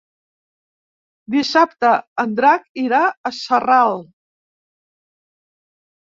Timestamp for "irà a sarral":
2.85-4.03